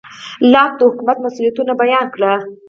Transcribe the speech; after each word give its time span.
لاک 0.51 0.71
د 0.77 0.81
حکومت 0.89 1.17
مسوولیتونه 1.23 1.71
بیان 1.81 2.05
کړل. 2.15 2.33